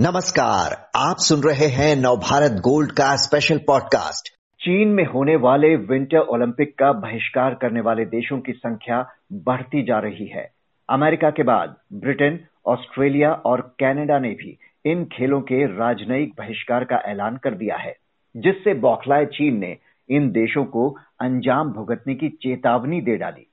[0.00, 4.28] नमस्कार, आप सुन रहे हैं नवभारत गोल्ड का स्पेशल पॉडकास्ट
[4.64, 9.98] चीन में होने वाले विंटर ओलंपिक का बहिष्कार करने वाले देशों की संख्या बढ़ती जा
[9.98, 10.50] रही है।
[10.90, 16.96] अमेरिका के बाद ब्रिटेन, ऑस्ट्रेलिया और कनाडा ने भी इन खेलों के राजनयिक बहिष्कार का
[16.96, 17.96] ऐलान कर दिया है,
[18.36, 19.76] जिससे बौखलाए चीन ने
[20.10, 23.46] इन देशों को अंजाम भुगतने की चेतावनी दे डाली।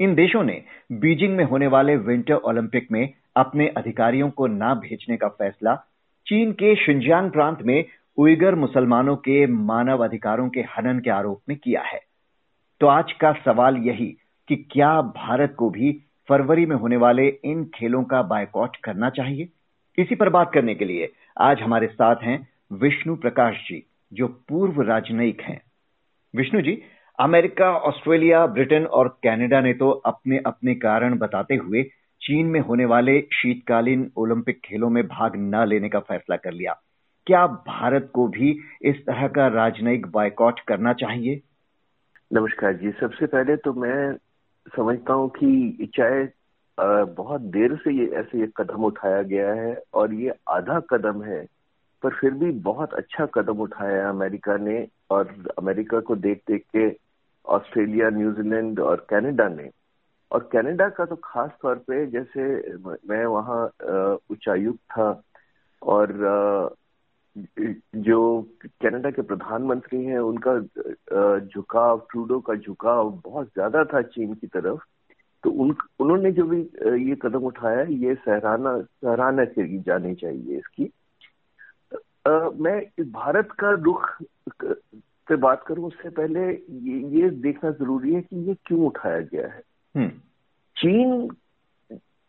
[0.00, 0.62] इन देशों ने
[0.92, 5.74] बीजिंग में होने वाले विंटर ओलंपिक में अपने अधिकारियों को न भेजने का फैसला,
[6.26, 7.84] चीन के शिंजियांग प्रांत में
[8.16, 12.00] उइगर मुसलमानों के मानव अधिकारों के हनन के आरोप में किया है।
[12.80, 14.16] तो आज का सवाल यही
[14.48, 19.48] कि क्या भारत को भी फरवरी में होने वाले इन खेलों का बायकॉट करना चाहिए?
[19.98, 24.82] इसी पर बात करने के लिए आज हमारे साथ हैं विष्णु प्रकाश जी, जो पूर्व
[24.82, 25.62] राजनयिक हैं।
[26.36, 26.82] Vishnu ji,
[27.20, 31.90] America, Australia, Britain और कनाडा ने तो अपने अपने कारण बताते हुए
[32.22, 36.72] चीन में होने वाले शीतकालीन ओलंपिक खेलों में भाग न लेने का फैसला कर लिया।
[37.26, 38.50] क्या भारत को भी
[38.82, 41.40] इस तरह का राजनयिक बायकॉट करना चाहिए?
[42.30, 44.14] नमस्कार जी। सबसे पहले तो मैं
[44.66, 46.24] समझता हूँ कि चाहे
[47.14, 51.44] बहुत देर से ये ऐसे ये कदम उठाया गया है और ये आधा कदम है,
[52.02, 56.64] पर फिर भी बहुत अच्छा कदम उठाया है अमेरिका ने और अमेरिका को देख देख
[56.76, 56.88] के
[57.44, 59.70] ऑस्ट्रेलिया, न्यूजीलैंड और कनाडा ने।
[60.32, 62.42] और कनाडा का तो खास तौर पे जैसे
[63.08, 63.64] मैं वहाँ
[64.30, 65.22] उच्चायुक्त था
[65.82, 66.12] और
[67.96, 68.20] जो
[68.82, 70.58] कनाडा के प्रधानमंत्री हैं उनका
[71.38, 74.80] झुकाव ट्रूडो का झुकाव बहुत ज़्यादा था चीन की तरफ़
[75.44, 76.60] तो उन उन्होंने जो भी
[77.08, 80.90] ये कदम उठाया ये सहराना सराहना की जानी चाहिए इसकी
[82.28, 82.80] आ, मैं
[83.12, 84.08] भारत का रुख
[85.28, 89.46] पे बात करूँ उससे पहले ये, ये देखना ज़रूरी है कि ये क्यों उठाया गया
[89.46, 89.62] है।
[90.76, 91.28] चीन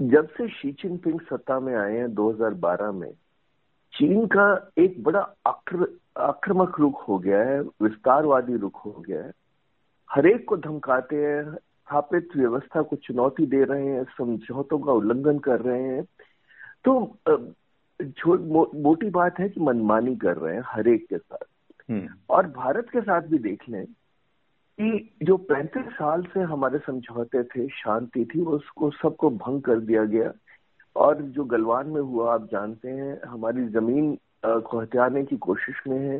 [0.02, 3.12] जब से शी जिनपिंग सत्ता में आए हैं 2012 में
[3.94, 5.36] चीन का एक बड़ा
[6.17, 9.32] आक्रामक रुख हो गया है विस्तारवादी रुख हो गया है।
[10.11, 15.61] हरेक को धमकाते हैं स्थापित व्यवस्था को चुनौती दे रहे हैं समझौतों का उल्लंघन कर
[15.61, 16.05] रहे हैं।
[16.83, 17.17] तो
[18.28, 21.45] मो, मोटी बात है कि मनमानी कर रहे हैं हरेक के साथ।
[21.92, 23.86] हम्म। और भारत के साथ भी देख लें
[24.80, 30.04] कि जो पैंतीस साल से हमारे समझौते थे, शांति थी उसको सबको भंग कर दिया
[30.05, 30.32] गया।
[30.95, 35.99] और जो गलवान में हुआ, आप जानते हैं, हमारी ज़मीन को हथियाने की कोशिश में
[35.99, 36.20] है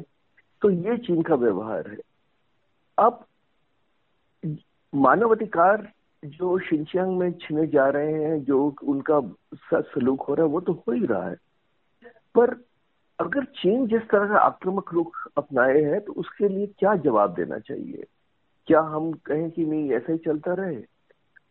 [0.61, 1.97] तो ये चीन का व्यवहार है।
[2.97, 3.25] अब
[4.94, 5.88] मानवाधिकार
[6.23, 9.19] जो शिंचियांग में छिने जा रहे हैं, जो उनका
[9.73, 11.35] सलूक हो रहा है, वो तो हो ही रहा है।
[12.35, 12.56] पर
[13.19, 17.59] अगर चीन जिस तरह का आक्रामक रुख अपनाए हैं तो उसके लिए क्या जवाब देना
[17.59, 18.06] चाहिए?
[18.67, 20.81] क्या हम कहें कि नहीं, ऐसा ही चलता रहे?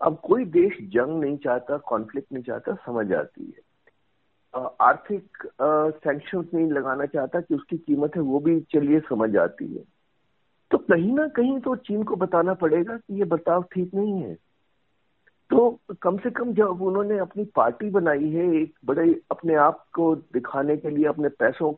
[0.01, 3.69] अब कोई देश जंग नहीं चाहता कॉन्फ्लिक्ट नहीं चाहता, समझ आती है।
[4.81, 5.49] आर्थिक
[6.05, 9.83] सैंक्शन नहीं लगाना चाहता कि उसकी कीमत है, वो भी चलिए समझ आती है।
[10.71, 14.35] तो कहीं ना कहीं तो चीन को बताना पड़ेगा कि ये बर्ताव ठीक नहीं है।
[15.51, 20.15] तो कम से कम जब उन्होंने अपनी पार्टी बनाई है, एक बड़े अपने आप को
[20.17, 21.73] दिखाने के लिए, अपने पैसों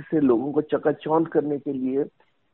[0.00, 2.04] से लोगों को चकाचौंध करने के लिए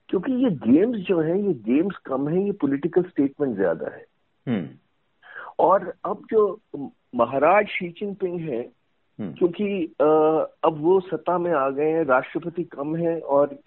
[0.09, 4.05] क्योंकि ये गेम्स जो है ये गेम्स कम है ये पॉलिटिकल स्टेटमेंट ज़्यादा है
[4.47, 4.69] हम्म।
[5.59, 6.61] और अब जो
[7.15, 8.63] महाराज शी जिनपिंग है।
[9.19, 9.95] क्योंकि
[10.65, 13.61] अब वो सत्ता में आ गए हैं राष्ट्रपति कम है और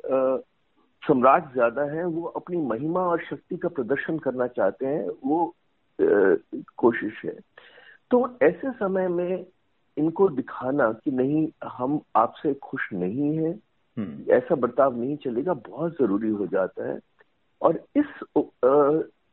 [1.03, 5.55] सम्राट ज़्यादा है वो अपनी महिमा और शक्ति का प्रदर्शन करना चाहते हैं वो
[5.99, 6.35] आ,
[6.77, 7.35] कोशिश है
[8.11, 9.45] तो ऐसे समय में
[9.97, 13.51] इनको दिखाना कि नहीं हम आपसे खुश नहीं है।
[14.29, 16.99] ऐसा बर्ताव नहीं चलेगा बहुत ज़रूरी हो जाता है।
[17.61, 18.05] और इस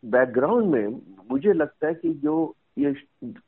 [0.04, 2.94] बैकग्राउंड में मुझे लगता है कि जो ये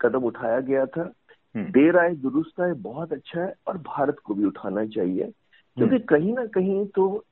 [0.00, 1.12] कदम उठाया गया था
[1.56, 5.32] हम्म। देर आए दुरुस्त आए बहुत अच्छा है और भारत को भी उठाना चाहिए।
[5.76, 7.24] क्योंकि हम्म। कहीं ना कहीं तो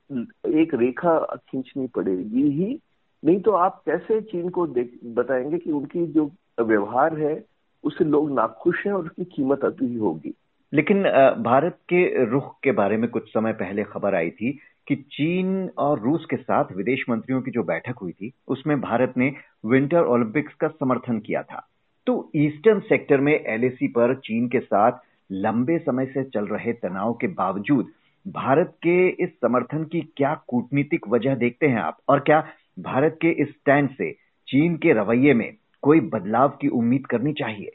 [0.47, 2.79] एक रेखा खींचनी पड़ेगी ही।
[3.25, 7.45] नहीं तो आप कैसे चीन को देख बताएँगे कि उनकी जो व्यवहार है
[7.83, 10.33] उससे लोग नाखुश हैं और उसकी कीमत अभी होगी।
[10.73, 11.03] लेकिन
[11.43, 14.51] भारत के रुख के बारे में कुछ समय पहले खबर आई थी
[14.87, 19.13] कि चीन और रूस के साथ विदेश मंत्रियों की जो बैठक हुई थी, उसमें भारत
[19.17, 19.31] ने
[19.65, 21.65] विंटर ओलंपिक्स का समर्थन किया था।
[22.07, 24.99] तो ईस्टर्न सेक्टर में एलएसी पर चीन के साथ
[25.31, 27.91] लंबे समय से चल रहे तनाव के बावजूद
[28.25, 31.97] भारत के इस समर्थन की क्या कूटनीतिक वजह देखते हैं आप?
[32.09, 32.39] और क्या
[32.79, 34.11] भारत के इस स्टैंड से
[34.47, 35.51] चीन के रवैये में
[35.83, 37.71] कोई बदलाव की उम्मीद करनी चाहिए?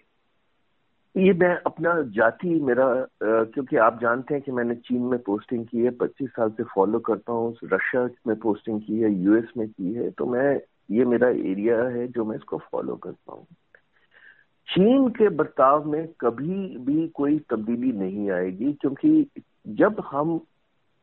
[1.15, 2.87] ये मैं अपना जाति, मेरा
[3.23, 6.99] क्योंकि आप जानते हैं कि मैंने चीन में पोस्टिंग की है, पच्चीस साल से फॉलो
[7.09, 11.29] करता हूँ रशिया में पोस्टिंग की है यूएस में की है तो मैं, ये मेरा
[11.29, 13.47] एरिया है जो मैं इसको फॉलो करता हूँ।
[14.69, 19.43] चीन के बर्ताव में कभी भी कोई तब्दीली नहीं आएगी, क्योंकि
[19.79, 20.41] जब हम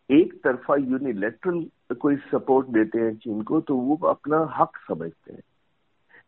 [0.09, 5.41] एक तरफा यूनिलेटरल कोई सपोर्ट देते हैं चीन को तो वो अपना हक समझते हैं।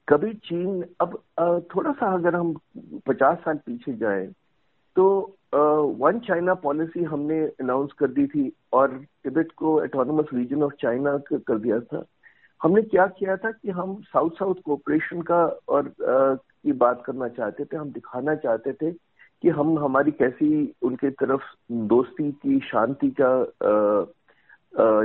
[0.08, 1.18] कभी चीन अब
[1.76, 2.54] थोड़ा सा अगर हम
[3.08, 4.28] पचास साल पीछे जाएँ
[4.96, 5.06] तो
[6.00, 11.18] वन चाइना पॉलिसी हमने अनाउंस कर दी थी और तिब्बत को एटोनमस रीजन ऑफ़ चाइना
[11.34, 12.04] कर दिया था।
[12.64, 17.28] हमने क्या किया था कि हम साउथ साउथ कोऑपरेशन का और आ, की बात करना
[17.28, 23.14] चाहते थे हम दिखाना चाहते थे कि हम हमारी कैसी उनके तरफ़ दोस्ती की शांति
[23.22, 23.32] का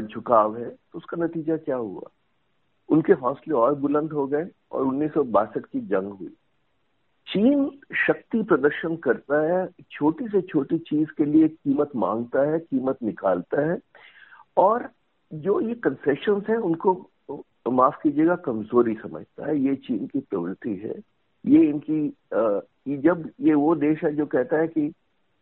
[0.00, 2.08] झुकाव है। तो उसका नतीजा क्या हुआ?
[2.88, 6.28] उनके हौसले और बुलंद हो गए और उन्नीस सौ बासठ की जंग हुई।
[7.26, 7.68] चीन
[8.06, 13.70] शक्ति प्रदर्शन करता है, छोटी से छोटी चीज़ के लिए कीमत माँगता है, कीमत निकालता
[13.70, 13.78] है
[14.56, 14.88] और
[15.32, 16.92] जो ये कंसेशन है, उनको
[17.70, 20.94] माफ़ कीजिएगा, कमज़ोरी समझता है। ये चीन की प्रवृत्ति है।
[21.44, 24.92] ये इनकी जब ये वो देश है जो कहता है कि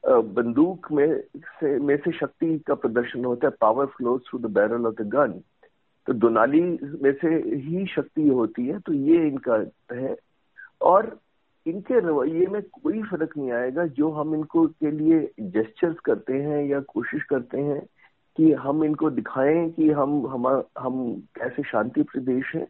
[0.04, 4.86] बंदूक में से में से शक्ति का प्रदर्शन होता है power flow through the barrel
[4.86, 5.40] of the gun
[6.06, 6.60] तो दोनाली
[7.02, 9.64] में से ही शक्ति होती है तो ये इनका
[9.94, 10.16] है।
[10.82, 11.18] और
[11.66, 16.64] इनके रवैये में कोई फ़र्क नहीं आएगा, जो हम इनको के लिए जेस्चर्स करते हैं
[16.64, 17.80] या कोशिश करते हैं
[18.36, 20.46] कि हम इनको दिखाएँ कि हम हम
[20.78, 22.66] हम कैसे शांति प्रदेश हैं,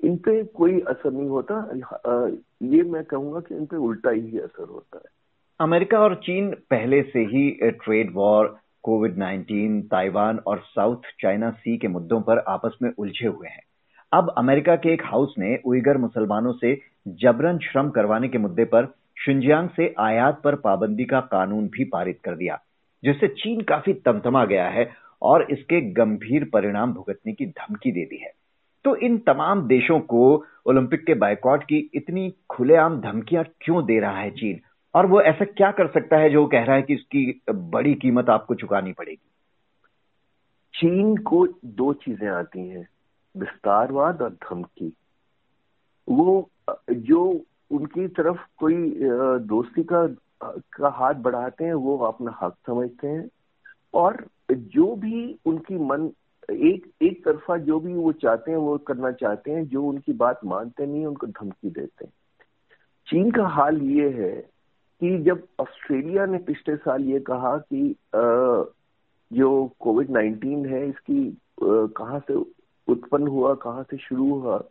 [0.00, 1.58] इन पे कोई असर नहीं होता।
[2.62, 5.10] ये मैं कहूँगा कि इन पे उल्टा ही असर होता है।
[5.60, 8.56] अमेरिका और चीन पहले से ही ट्रेड वॉर
[8.86, 13.62] कोविड 19 ताइवान और साउथ चाइना सी के मुद्दों पर आपस में उलझे हुए हैं।
[14.12, 16.78] अब अमेरिका के एक हाउस ने उइगर मुसलमानों से
[17.08, 18.94] जबरन श्रम करवाने के मुद्दे पर
[19.24, 22.58] शिंजियांग से आयात पर पाबंदी का कानून भी पारित कर दिया,
[23.04, 24.88] जिससे चीन काफ़ी तमतमा गया है
[25.22, 28.32] और इसके गंभीर परिणाम भुगतने की धमकी दे दी है।
[28.84, 34.18] तो इन तमाम देशों को ओलंपिक के बायकॉट की इतनी खुलेआम धमकियाँ क्यों दे रहा
[34.18, 34.60] है चीन?
[34.96, 38.28] और वो ऐसा क्या कर सकता है जो कह रहा है कि इसकी बड़ी कीमत
[38.28, 39.30] आपको चुकानी पड़ेगी?
[40.74, 42.88] चीन को दो चीज़ें आती हैं,
[43.36, 44.92] विस्तारवाद और धमकी।
[46.08, 46.50] वो,
[46.90, 48.76] जो उनकी तरफ़ कोई
[49.46, 50.06] दोस्ती का
[50.72, 53.28] का हाथ बढ़ाते हैं, वो अपना हक समझते हैं।
[53.94, 56.10] और जो भी उनकी मन,
[56.50, 60.40] एक एक तरफा जो भी वो चाहते हैं, वो करना चाहते हैं, जो उनकी बात
[60.44, 62.12] मानते नहीं उनको धमकी देते हैं।
[63.08, 64.55] चीन का हाल ये है
[65.00, 67.94] कि जब ऑस्ट्रेलिया ने पिछले साल ये कहा कि
[69.32, 69.48] जो
[69.80, 72.34] कोविड नाइन्टीन है इसकी कहाँ से
[72.88, 74.62] उत्पन्न हुआ कहाँ से शुरू हुआ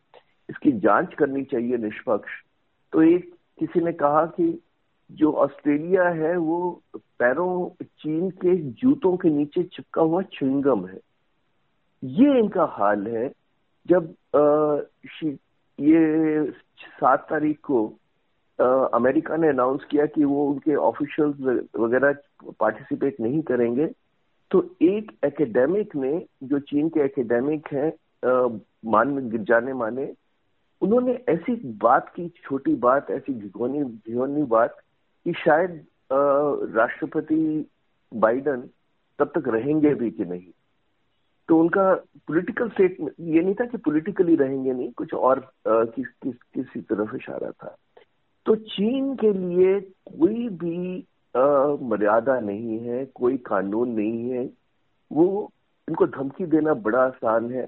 [0.50, 2.31] इसकी जाँच करनी चाहिए निष्पक्ष।
[2.94, 4.48] तो एक किसी ने कहा कि
[5.12, 6.81] जो ऑस्ट्रेलिया है वो
[7.19, 11.00] पैरों चीन के जूतों के नीचे चिपका हुआ च्विंगम है।
[12.04, 13.31] ये इनका हाल है।
[13.88, 15.31] जब आ,
[15.80, 16.51] ये
[17.00, 17.88] सात तारीख को
[18.60, 22.16] अमेरिका ने अनाउंस किया कि वो उनके ऑफिशियल्स वगैरह
[22.60, 23.88] पार्टिसिपेट नहीं करेंगे।
[24.52, 27.92] तो एक एकेडमिक ने जो चीन के एकेडमिक हैं
[28.92, 30.13] मान जाने माने
[30.81, 34.78] उन्होंने ऐसी बात की छोटी बात ऐसी भिगोनी भिगोनी बात
[35.25, 35.86] कि शायद
[36.75, 37.69] राष्ट्रपति
[38.12, 38.62] बाइडन
[39.19, 40.51] तब तक रहेंगे भी कि नहीं।
[41.50, 41.94] तो उनका
[42.28, 46.81] पॉलिटिकल स्टेटमेंट ये नहीं था कि पॉलिटिकली रहेंगे नहीं कुछ और आ, किस किस किसी
[46.81, 47.75] तरफ़ इशारा था।
[48.46, 49.80] तो चीन के लिए
[50.20, 54.50] कोई भी मर्यादा नहीं है कोई कानून नहीं है
[55.12, 55.52] वो
[55.88, 57.66] इनको धमकी देना बड़ा आसान है।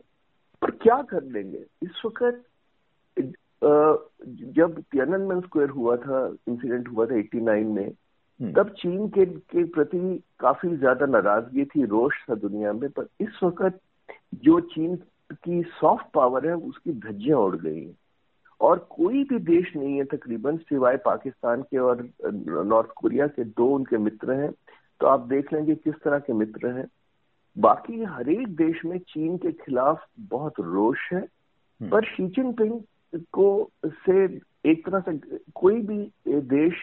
[0.62, 1.66] पर क्या कर लेंगे?
[1.84, 2.44] इस वक्त
[4.56, 7.88] जब तियाननमेन स्क्वायर हुआ था इंसिडेंट हुआ था 89 में
[8.40, 13.08] हम्म। तब चीन के के प्रति काफ़ी ज़्यादा नाराज़गी थी रोष था दुनिया में पर
[13.22, 13.80] इस वक्त
[14.44, 14.96] जो चीन
[15.34, 17.96] की सॉफ्ट पावर है उसकी धज्जियाँ उड़ गई हैं।
[18.62, 23.68] और कोई भी देश नहीं है तकरीबन सिवाय पाकिस्तान के और नॉर्थ कोरिया के दो
[23.76, 24.52] उनके मित्र हैं।
[25.02, 26.88] तो आप देख लेंगे किस तरह के मित्र हैं।
[27.58, 32.80] बाकी हर एक देश में चीन के खिलाफ बहुत रोष है हम्म। पर शी जिनपिंग
[33.34, 34.24] को से
[34.66, 36.74] एक तरह से कोई भी देश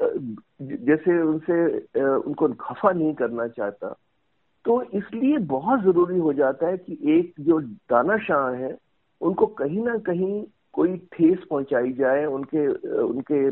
[0.00, 1.64] जैसे उनसे
[2.00, 3.88] उनको खफा नहीं करना चाहता।
[4.64, 8.76] तो इसलिए बहुत ज़रूरी हो जाता है कि एक जो दानाशाह है
[9.20, 12.66] उनको कहीं ना कहीं कोई ठेस पहुंचाई जाए उनके
[13.02, 13.50] उनके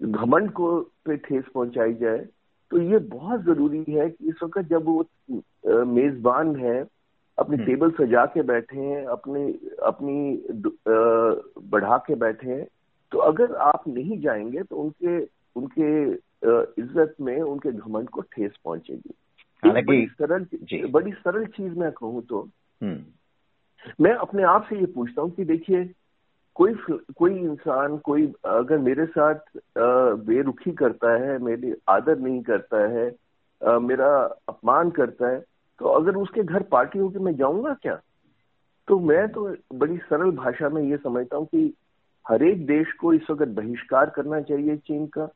[0.00, 2.26] घमंड को पे ठेस पहुंचाई जाए
[2.70, 5.04] तो ये बहुत ज़रूरी है कि इस वक्त जब वो
[5.84, 6.86] मेजबान है
[7.38, 9.44] अपनी हम्म। टेबल सजा के बैठे हैं अपने
[9.82, 10.44] अपनी
[11.70, 12.66] बढ़ा के बैठे हैं
[13.12, 15.18] तो अगर आप नहीं जाएँगे तो उनके
[15.56, 15.90] उनके
[16.82, 19.14] इज़्ज़त में उनके घमंड को ठेस पहुंचेगी
[19.62, 20.46] बड़ी सरल
[20.90, 22.40] बड़ी सरल चीज़ मैं कहूँ तो
[22.80, 23.04] हम्म।
[24.00, 25.84] मैं अपने आप से ये पूछता हूँ कि देखिए,
[26.56, 26.74] कोई
[27.18, 29.58] कोई इंसान, कोई अगर मेरे साथ
[30.26, 33.06] बेरुखी करता है, मेरी आदर नहीं करता है
[33.80, 34.08] मेरा
[34.48, 35.38] अपमान करता है
[35.80, 37.94] तो अगर उसके घर पार्टी होगी, मैं जाऊँगा क्या?
[38.88, 41.72] तो मैं तो बड़ी सरल भाषा में ये समझता हूँ कि
[42.26, 45.28] हर एक देश को इस वक्त बहिष्कार करना चाहिए चीन का,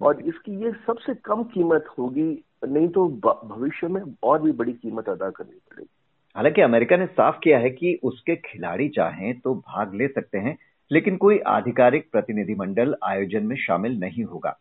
[0.00, 3.06] और इसकी ये सबसे कम कीमत होगी, नहीं तो
[3.46, 5.88] भविष्य में और भी बड़ी कीमत अदा करनी पड़ेगी।
[6.36, 10.56] हालाँकि अमेरिका ने साफ़ किया है कि उसके खिलाड़ी चाहें तो भाग ले सकते हैं,
[10.90, 14.56] लेकिन कोई आधिकारिक प्रतिनिधिमंडल आयोजन में शामिल नहीं होगा।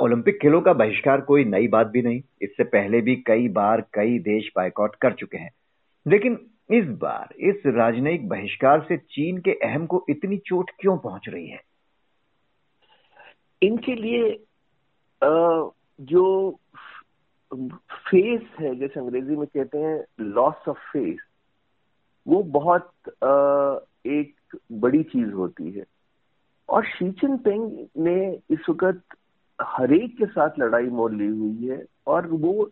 [0.00, 4.18] ओलंपिक खेलों का बहिष्कार कोई नई बात भी नहीं। इससे पहले भी कई बार कई
[4.18, 5.50] देश बाइकआउट कर चुके हैं।
[6.06, 6.38] लेकिन
[6.70, 11.48] इस बार इस राजनयिक बहिष्कार से चीन के अहम को इतनी चोट क्यों पहुँच रही
[11.48, 11.60] है?
[13.62, 14.38] इनके लिए
[16.00, 16.50] जो
[17.52, 21.18] फेस है, जैसे अंग्रेज़ी में कहते हैं लॉस ऑफ़ फेस
[22.26, 22.90] वो बहुत
[24.06, 24.34] एक
[24.72, 25.84] बड़ी चीज़ होती है।
[26.68, 28.14] और शी जिनपिंग ने
[28.50, 29.16] इस वक्त
[29.58, 32.70] हरेक के साथ लड़ाई मोड़ ली हुई है, और वो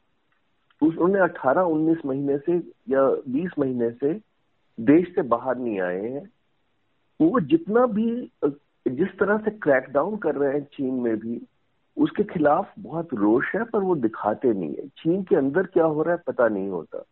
[0.82, 2.56] उन्होंने 18-19 महीने से
[2.88, 4.12] या 20 महीने से
[4.78, 6.24] देश से बाहर नहीं आए हैं।
[7.20, 8.10] वो जितना भी,
[8.44, 11.40] जिस तरह से क्रैकडाउन कर रहे हैं चीन में भी
[12.00, 16.02] उसके खिलाफ बहुत रोष है, पर वो दिखाते नहीं है। चीन के अंदर क्या हो
[16.02, 17.04] रहा है, पता नहीं होता।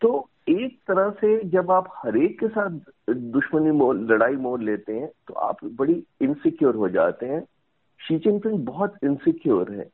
[0.00, 2.78] तो एक तरह से जब आप हरेक के साथ
[3.10, 7.44] दुश्मनी मोल लड़ाई मोल लेते हैं तो आप बड़ी इनसिक्योर हो जाते हैं।
[8.08, 9.90] शी जिनपिंग बहुत इनसिक्योर है।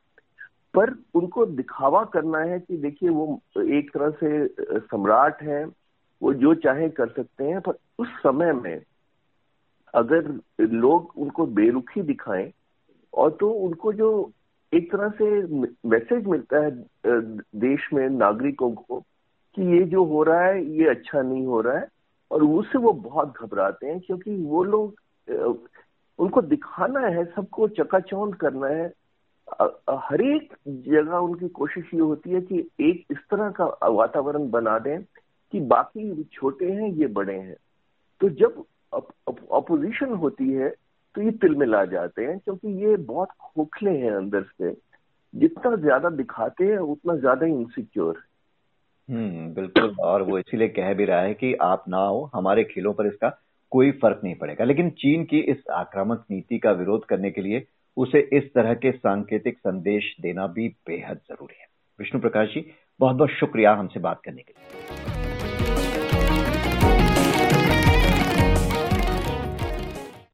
[0.73, 4.47] पर उनको दिखावा करना है कि देखिए, वो एक तरह से
[4.79, 5.65] सम्राट है,
[6.21, 8.81] वो जो चाहे कर सकते हैं, पर उस समय में
[9.93, 12.51] अगर लोग उनको बेरुखी दिखाएँ
[13.13, 14.31] और तो उनको जो
[14.73, 15.25] एक तरह से
[15.89, 16.71] मैसेज मिलता है
[17.59, 18.99] देश में, नागरिकों को,
[19.57, 21.87] कि ये जो हो रहा है, ये अच्छा नहीं हो रहा है,
[22.31, 24.95] और उससे वो बहुत घबराते हैं, क्योंकि वो लोग
[26.19, 28.93] उनको दिखाना है, सबको चकाचौंध करना है।
[29.89, 34.77] हर एक जगह उनकी कोशिश ये होती है कि एक इस तरह का वातावरण बना
[34.79, 35.01] दें
[35.53, 37.55] कि बाकी छोटे हैं, ये बड़े हैं।
[38.21, 38.63] तो जब
[39.51, 40.73] अपोजिशन होती है
[41.15, 44.71] तो ये तिल मिला जाते हैं, क्योंकि ये बहुत खोखले हैं अंदर से।
[45.33, 48.23] जितना ज़्यादा दिखाते हैं, उतना ज़्यादा इनसिक्योर
[49.09, 52.93] हम्म बिल्कुल। और वो इसीलिए कह भी रहा है कि आप ना हो, हमारे खेलों
[52.93, 53.29] पर इसका
[53.71, 57.65] कोई फ़र्क नहीं पड़ेगा। लेकिन चीन की इस आक्रामक नीति का विरोध करने के लिए
[57.97, 61.67] उसे इस तरह के सांकेतिक संदेश देना भी बेहद ज़रूरी है।
[61.99, 62.65] विष्णु प्रकाश जी
[62.99, 65.20] बहुत बहुत शुक्रिया हमसे बात करने के लिए।